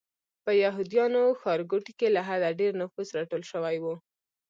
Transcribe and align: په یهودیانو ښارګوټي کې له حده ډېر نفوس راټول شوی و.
په 0.43 0.51
یهودیانو 0.63 1.21
ښارګوټي 1.41 1.93
کې 1.99 2.07
له 2.15 2.21
حده 2.27 2.49
ډېر 2.59 2.71
نفوس 2.81 3.07
راټول 3.17 3.43
شوی 3.51 3.77
و. 3.83 3.85